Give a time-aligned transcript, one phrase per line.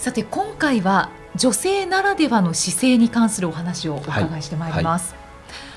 [0.00, 5.20] さて今回は女性ならではの姿勢に関するお話をお伺いしてまいります、はい。
[5.20, 5.30] はい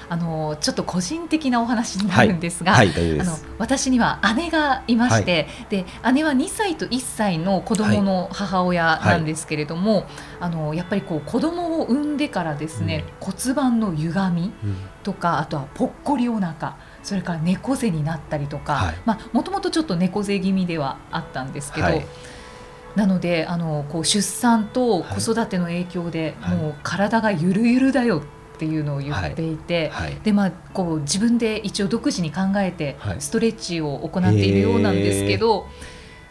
[0.10, 2.90] あのちょっと個人的なお話になるんですが、はい。
[2.90, 10.06] はい、あの私には姉がいまして、はい、で姉は2歳と1歳の子供の母親なんですけれども、
[10.40, 14.54] あのやっぱりこう子供を産んでからですね、うん、骨盤の歪み
[15.04, 18.94] とか、あとはぽっこりお腹それから猫背になったりとか
[19.32, 21.88] もともとちょっと猫背気味ではあったんですけど。
[22.96, 30.12] なのであのこう出産と子育ての影響で、もう体がゆるゆるだよっていうのを言っていて、はい。
[30.12, 35.70] はい、でまあ、こう自分で一応独自に考えてストレッチを行っているようなんですけど、はい、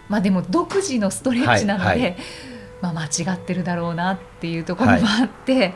[0.08, 2.16] まあ、でも独自のストレッチなので、
[2.80, 5.74] まあ、間違ってるだろうなっていうところもあって、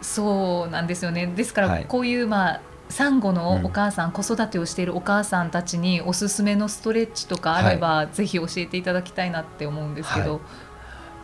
[0.00, 1.26] そうなんですよね。
[1.26, 10.40] ですからこういう、まあ、産後のお母さん、うん、子育てをしているお母さんたちにおすすめのストレッチとかあれば、はい、ぜひ教えていただきたいなって思うんですけど。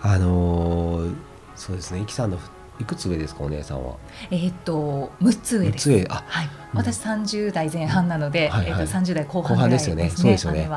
[0.00, 1.14] はい、あのー、
[1.54, 2.38] そうですね、いきさんの
[2.80, 3.94] いくつ上ですかお姉さんは？
[4.30, 5.90] えっと六つ上です。
[5.90, 6.48] 上あ、はい。
[6.74, 10.10] 私三十代前半なので、はいはい、えっと三十代後半、ね、ですよね。
[10.10, 10.68] そうですよね。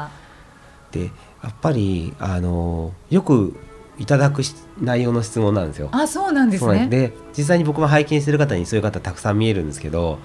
[0.92, 1.06] で
[1.44, 3.58] やっぱりあのよく
[3.98, 4.42] いただく
[4.80, 5.90] 内容の質問なんですよ。
[5.94, 6.88] あ、そうなんですね。
[6.88, 10.20] で実際に僕も拝見してる方にそういう方たくさん見えるんですけど、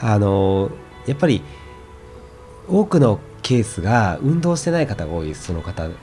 [0.00, 0.70] あの
[1.06, 1.42] やっぱり
[2.68, 5.94] 多くのケースが運動してない方が多いその方の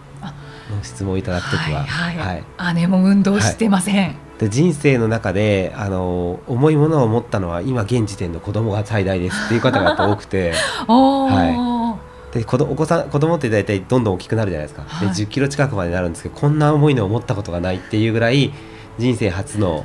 [0.83, 10.53] 質問をいただくときは、はい、はいはい、姉も運動してません、はい、で人生の中であの重いものを持ったのは今現時点の子供が最大ですっていう方がやっぱ多くて。
[10.87, 11.99] は
[12.33, 18.53] い、で子お子さん子供って大体どんどん大きくなるじゃないですか、で10キロ近くまでなるんですけどこんな重いのを持ったことがないっていうぐらい
[18.97, 19.83] 人生初の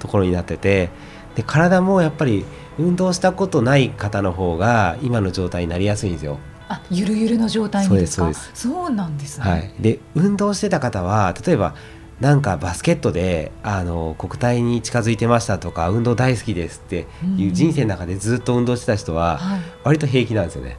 [0.00, 0.90] ところになってて、
[1.36, 2.44] で体もやっぱり
[2.78, 6.38] 運動したことない方の方が今の状態になりやすいんですよ。
[6.68, 8.32] あゆるゆるの状態にですか？
[8.54, 11.74] そうなんですね、はい、で運動してた方は例えば
[12.20, 19.40] なんかバスケットであの国体に近づいてましたとか運動大好きですっていう人生の中でずっと運動してた人は
[19.82, 20.78] 割と平気なんですよね、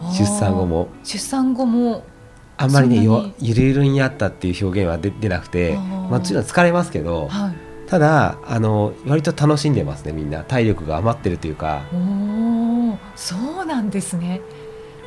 [0.00, 0.88] はい、出産後も。
[1.02, 2.04] 出産後も
[2.56, 2.96] あんまりね
[3.40, 5.84] ゆるゆるになったっていう表現は出出なくてまあ、
[6.18, 7.54] もちろん疲れますけど、はい、
[7.90, 10.44] ただあの割と楽しんでますねみんな。
[10.44, 11.82] 体力が余ってるというか。
[11.92, 14.40] おそうなんですね。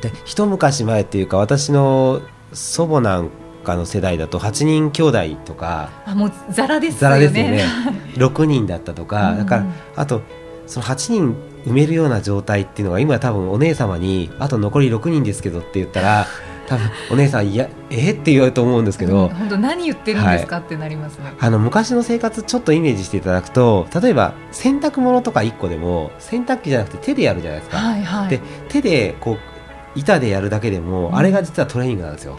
[0.02, 2.20] で一昔前っていうか私の
[2.52, 3.30] 祖母なん
[3.64, 7.20] かの世代だと8人兄弟とかあもうざらですよね。
[7.20, 7.64] ですよね。
[8.16, 9.64] 6人だったとか、うん、だから
[9.96, 10.20] あと
[10.66, 16.26] その8人埋めるような状態っていうのが今多分お姉様にあと残り6人ですけどって言ったら
[16.66, 21.32] 多分お姉さんいやえって言われると思うんですけど、本当何言ってるんですか、はい、ってなりますね。
[21.38, 29.38] あの昔の生活ちょっとイメージしていただくと例えば洗濯物とか1個でも洗濯機じゃなくて手でやるじゃないですか、はいはい、で手でこう
[29.98, 32.38] 板でやるだけでも、うん、あれが実はトレーニングなんですよ。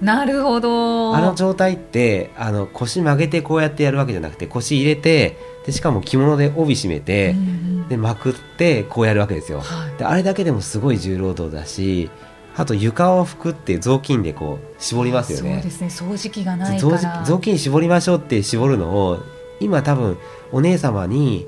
[0.00, 1.16] なるほど。
[1.16, 5.36] あの状態ってあの腰曲げてこうやってやるわけじゃなくて腰入れて
[5.66, 12.10] でしかも着物で帯締めて、うん、でまくってこうやるわけですよ、はい、であれだけでもすごい重労働だし
[12.58, 15.54] あと床を拭くって雑巾でこう絞りますよね。
[15.54, 17.22] そうですね掃除機がないから。
[17.24, 19.22] 雑巾絞りましょうって絞るのを
[19.60, 20.18] 今多分
[20.50, 21.46] お姉様に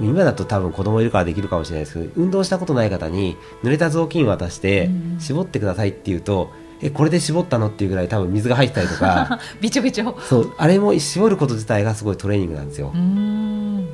[0.00, 6.50] 今だと多分子供いるからできるかもしれないですけど運動したことない方に濡れた雑巾渡して絞ってくださいって言うと、
[6.80, 9.38] えこれで絞ったのっていうぐらい多分水が入ったりとか。
[9.60, 10.16] びちょびちょ。
[10.20, 12.92] そうあれも絞ること自体がすごいトレーニングなんですよ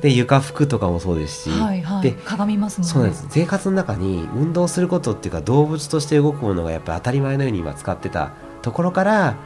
[0.03, 3.25] で床拭くとかもそうですし、はいはい、で鏡ますもん、ね、そうなんです。
[3.29, 9.37] 生活の中に運動することっていうか動物として動くものがやっぱり当たり前のように今使ってたところから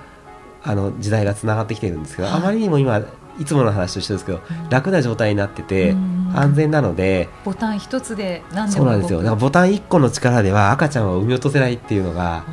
[0.64, 3.04] あの時代がつながってきてるんですけど、はい、あまりにも今
[3.40, 5.96] いつもの話と一緒ですけど、うん、楽な状態になってて、
[6.34, 8.84] 安全なのでボタン一つで何でも。
[8.86, 9.20] そうなんですよ。
[9.20, 12.44] だからボタン1個の力では赤ちゃんは産み落とせないっていうのが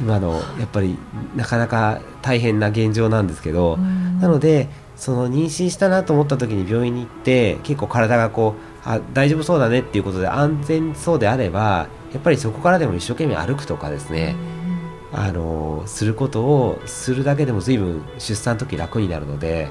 [0.00, 0.96] 今のやっぱり
[1.34, 8.54] なかなか大変な現状なんですけど、なのでその妊娠したなと思った時に病院に行って結構体がこ
[8.84, 14.36] うあ大丈夫そうだねっていうことで安全そうであればやっぱりそこからでも一生懸命歩くとかですね、
[15.12, 19.68] あのすることをするだけでも随分出産の時楽になるので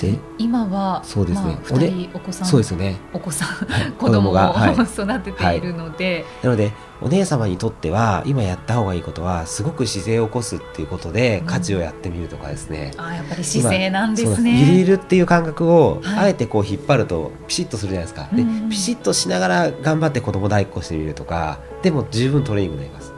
[0.00, 2.96] で今はそうですね、まあ、人お子さんそうですね。
[3.12, 14.60] お子さん、はい、 子供が、はい、育てているので、なのでお姉様にとっては今やった方がいいことはすごく姿勢を起こすっていうことで家事をやってみるとかですね、うん、あやっぱり姿勢なんですね。
[14.60, 23.12] ゆるゆるっていう感覚を、あえてこう引っ張るとピシッとするじゃないですか、でピシッとしながら頑張って子供抱っこしてみるとかでも十分トレーニングになります、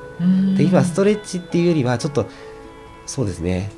[0.57, 2.27] で今ストレッチっていうよりはちょっと
[3.07, 3.71] そうですね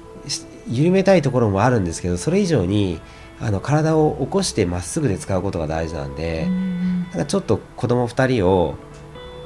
[0.68, 3.00] 緩めたいところもあるんですけどそれ以上に
[3.40, 8.74] あの体を起こしてまっすぐで使うことが大事なんで、んかちょっと子供2人を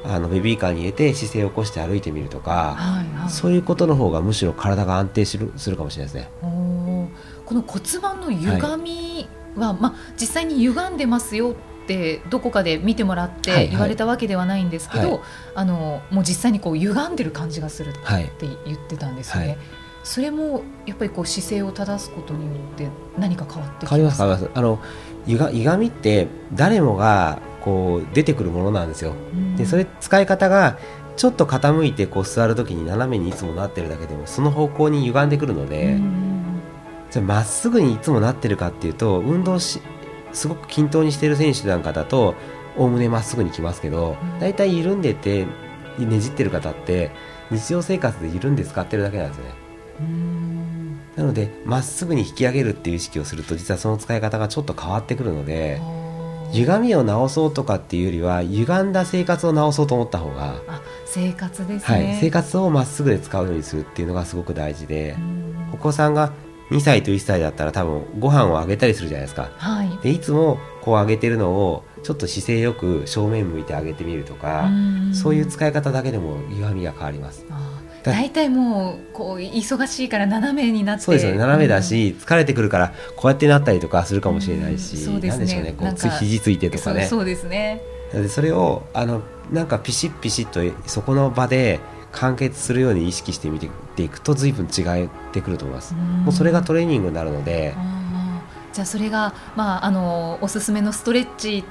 [0.05, 6.31] あのベビーカーに入れて姿勢を起こして歩いてみるとか、はいはい、そういうことの方がむしろ体が安定するするかもしれないですね。
[7.44, 11.50] この骨盤の歪みは、はい、まあ、実際に歪んでますよ
[11.82, 15.11] ってどこかで見てもらって言われたわけではないんですけど、はい。
[15.11, 15.20] はい、
[15.56, 17.99] あのもう実際にこう歪んでる感じがするって
[18.64, 19.58] 言ってたんですね。
[20.02, 22.88] それもやっぱりこう姿勢を正すことによって
[23.19, 24.50] 何か変わって変わります変わります。
[24.55, 24.79] あの
[25.26, 30.79] ゆが歪みって誰もがこう出てくるものなんですよ、うん、でそれ使い方が
[31.17, 36.61] ちょっと傾いてこう座るときに斜めにいつもなってるだけでもその方向に歪んでくるので、うん、
[37.11, 39.82] じゃまっすぐにいつもなってるかっていうと運動し
[40.32, 42.35] すごく均等にしてる選手なんかだと
[42.79, 45.46] おおむねまっすぐにきますけど大体、うん、緩んでて
[45.99, 47.11] ねじってる方って
[47.50, 49.60] 日常生活で緩んで使ってるだけなんですよね。
[51.17, 55.81] なのでまっすぐに引き上げるっていう意識をすると実はその使い方がちょっと変わってくるので
[56.52, 60.61] 歪みを直そうとかっていうよりは歪んだ生活を直そうと思った方が
[61.06, 65.17] 生活ですね、はい、生活をまっすぐで使うようにするっていうのがすごく大事で
[65.73, 66.32] お子さんが
[66.70, 74.70] 2歳と1歳だったら多分ご飯をあげたりするじゃないですか、はい、でいつもこうあげてるのをちょっと姿勢よく正面向いてあげてみるとか
[75.12, 77.44] そういう使い方だけでも歪みが変わります。
[78.02, 81.38] 大体もうこう忙しいから斜めになってそうですよね。
[81.38, 87.06] 斜めだし、疲れてくるからこうやってなったりとかするかもしれないし、うん、そうですね、でしょうねこう肘ついてとかね。
[87.06, 87.82] そうですね。
[88.12, 91.81] でそれをあのなんかピシッピシッとそこの場で
[92.12, 97.75] 完結するように意識してみていくと随分違ってくると思います、うもうそれがトレーニングになるので。
[98.73, 101.64] じゃあそれが、まあ、あのおすすめのストレッチ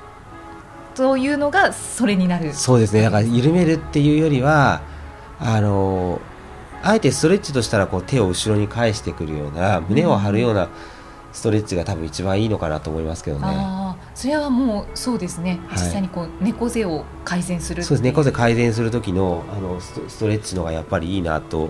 [0.96, 2.54] というのがそれになる。
[2.54, 3.02] そうですね。
[3.02, 4.82] だから緩めるっていうよりは
[5.40, 6.22] あの
[6.82, 10.70] あえてストレッチとしたらこう手を後ろに返してくるような胸を張るような
[11.32, 13.46] ストレッチが多分一番いいのかなと思いますけどね。
[13.48, 21.70] あそれはもうそうですね、はい、実際にこう猫背を改善するそうです猫背改善する時のあのストレッチのがやっぱりいいなと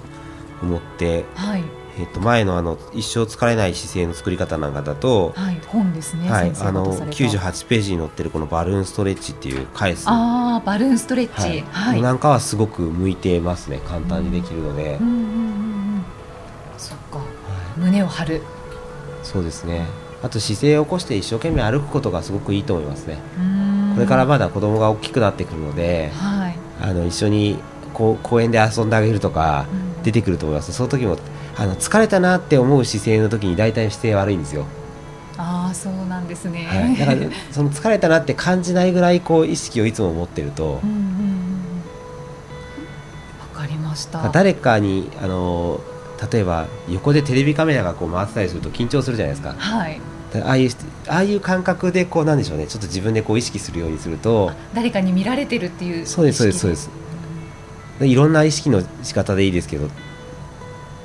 [0.61, 1.63] 思って、はい、
[1.99, 15.07] えっと、前のあの一生疲れない姿勢の作り方なんかだと、はい、本ですね、はい、あの98ページに載ってるこのバルーンストレッチっていう返すあバルーンストレッチ、はい、なんかはすごく向いてますね簡単にできるので、うん。
[15.07, 16.05] うんうんうん、
[16.77, 17.19] そっか、
[17.75, 18.41] 胸を張る。
[19.23, 19.85] そうですね。
[20.23, 23.17] あと姿勢を起こして一生懸命歩くことがすごくいいと思いますね。
[23.95, 27.59] これからまだ子供が大きくなってくるので、はい、あの一緒に
[27.93, 29.65] こう公園で遊んであげるとか
[30.03, 31.17] 出てくると思います、その時も
[31.59, 34.65] あの疲れたなって思う姿勢の時に大体姿勢悪いんですよ。
[35.37, 41.09] ああそうなんですね、はい、だからその疲れたなって感じないぐらいこう意識をいつも持ってると、わ、うんうんうん、
[43.59, 44.29] かりました。
[44.29, 45.81] 誰かにあの
[46.31, 49.53] 例えば横でテレビカメラがこう回ってたりすると緊張するじゃないですか。
[49.53, 50.01] はい。
[50.43, 50.69] ああいう
[51.07, 52.67] ああいう感覚でこうなんでしょうね。
[52.67, 54.51] ちょっと自分でこう意識するようにすると。
[54.73, 56.89] 誰かに見られてるっていうそうですそうですそうです。
[58.05, 59.89] いろんな意識の仕方でいいですけど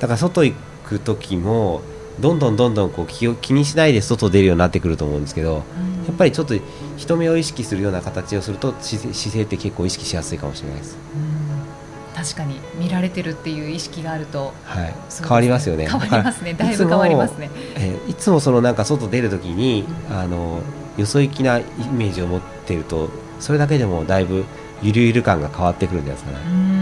[0.04, 1.80] だから外行く時も
[2.20, 5.62] どんどんどんどんこう気を気にしないで外出るようになってくると思うんですけど、
[6.06, 6.54] やっぱりちょっと
[6.98, 10.98] 人目を意識するような形をすると姿勢って結構意識しやすいかもしれないです。
[12.14, 15.88] 確かに見られてるっていう意識があると、はい、ね、変わりますよね。
[15.88, 16.52] 変わりますね。
[16.52, 17.48] だいぶ変わりますね。
[17.76, 20.60] えー、いつもそのなんか外出るときに、うん、あの
[20.98, 23.08] よそ行きなイメージを持っていると、
[23.40, 24.44] それだけでもだいぶ
[24.82, 26.73] ゆるゆる感が変わってくるんじゃないですかね。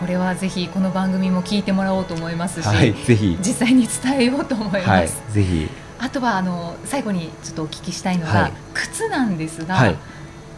[0.00, 3.36] これはぜひこの番組も聞いてもらおうと思いますし、はい、ぜひ。
[3.38, 4.88] 実際に伝えようと思います。
[4.88, 5.68] はい、ぜひ。
[5.98, 9.86] あとはあの最後にちょっとお聞きしたいのが、はい、靴なんですが、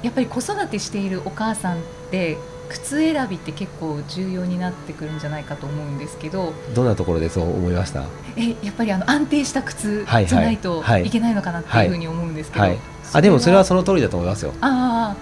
[0.03, 2.39] やっぱり子育てしているお母さんって
[2.69, 8.05] 靴選びって結構重要になってくるんじゃないかと思うんですけどどんなところでそう思いました？
[8.37, 11.11] えやっぱりあの安定した靴じゃないとい。
[11.11, 12.67] けないのかなっていうふうに思うんですけど、
[13.13, 14.53] あでもそれはその通りだと思いますよ。
[14.61, 15.15] あ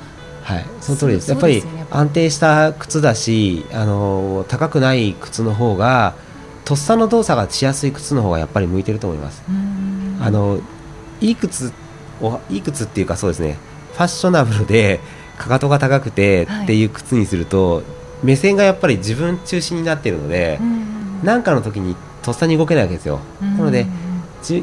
[0.43, 1.31] はい、その通りです。
[1.31, 6.15] やっぱり安定した靴だし、あの高くない靴の方が
[6.65, 9.43] とっさの動作がしやすい靴の方がやっぱり向いてると思います。
[10.21, 10.61] あの
[11.21, 11.73] いい靴
[12.21, 13.59] をいい靴っていうかそうですね、
[13.93, 15.01] ファッショナブルで
[15.39, 17.85] かかとが高くてっていう靴にすると、はい、
[18.23, 20.61] 目線がやっぱり自分中心になっているので、
[21.23, 23.21] 何かの時にとっさに動けないわけですよ。
[23.41, 23.87] なので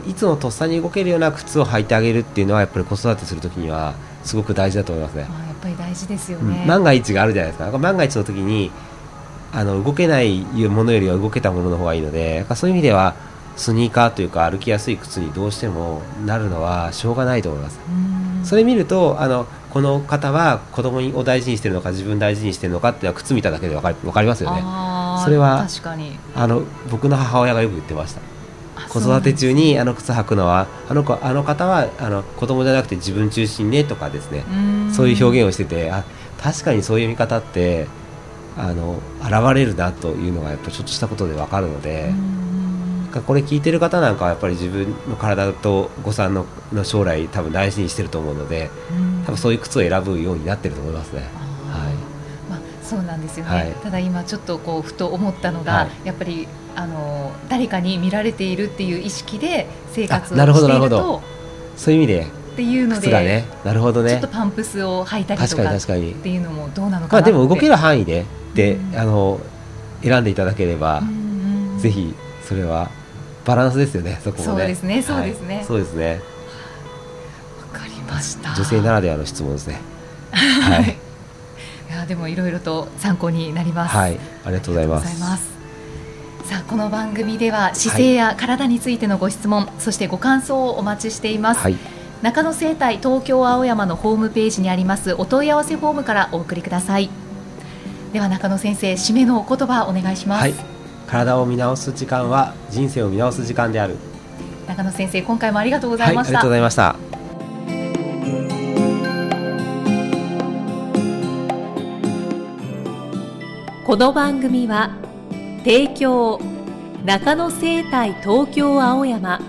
[0.08, 5.22] いつもとっさに動けるような靴を履いてあげるっていうのはやっぱり子育てするときにはすごく大事だと思いますね。
[5.22, 5.51] やっぱり
[5.92, 8.72] 大事ですよね、うん、万が一があるじゃないですか万が一の時に
[9.54, 13.16] あの動けないものよりは動けたものの方がいいのでそういう意味では
[13.58, 17.80] スニーカーというか歩きやすい靴にどうしてもなるのはしょうがないと思います。
[18.44, 24.62] それ見るとあのこの方は子供を大事にしてるのか自分大事にしてるのかっていうのは靴見ただけで分かり分かりますよね。
[25.24, 28.22] それは確かにあの僕の母親がよく言ってました。
[28.90, 34.44] 子育て中にあの靴履くのはあの子あの方はあの子供じゃなくて自分中心ねとかですね
[34.92, 36.04] そういう表現をしててあ
[36.42, 37.88] 確かにそういう見方って
[38.58, 42.14] あの現れるなというのがやっぱちょっとしたことで分かるので。
[43.20, 48.70] これ聞いてる方なんかはやっぱり自分の体とお子さんのの将来多分大事にしてると思うので、
[49.26, 51.41] 多分そういう靴を選ぶようになってると思いますね。
[52.92, 56.46] そうなんですよね、はい、ただ今ちょっとこうふと思ったのが、はい、やっぱり
[56.76, 61.22] あの誰かに見られているっていう意識で生活をしていると
[61.78, 62.28] そういう意味で。
[62.52, 64.10] っていうので、ね、なるほどね。
[64.10, 69.40] ちょっとパンプスを履いたりとかっていうのもどうなのかなまあ、でも動ける範囲でで、うん、あの
[70.04, 72.92] 選んでいただければ、うんうん、ぜひそれは
[73.46, 74.46] バランスですよねそこもね。
[74.46, 76.22] そうですねそうですね、はい、そうですね。
[77.74, 78.54] わかりました。
[78.54, 79.80] 女性ならではの質問ですね。
[80.34, 81.01] はい
[82.12, 83.96] でもいろいろと参考になります。
[83.96, 85.50] はいありがとうございます。
[86.44, 91.78] さあこの番組では姿勢や体についてのご質問、はい、そしてご感想をお待ちしています、はい、
[92.22, 97.10] 中野生態東京青山のホームページにありますお問い合わせフォームからお送りください。
[98.12, 100.54] では中野先生締めのお言葉お願いします、はい、
[101.08, 103.96] 体を見直す時間は人生を見直す時間である。
[104.68, 106.96] 中野先生今回もありがとうございました、ありがとうございました
[113.92, 114.96] この番組は
[115.66, 116.40] 提供
[117.04, 119.42] 中野生態東京青山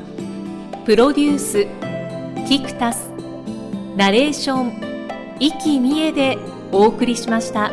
[0.85, 1.69] プロデュース
[2.49, 3.09] キクタス
[3.97, 6.39] ナレーション生きみえで
[6.73, 7.71] お送りしました。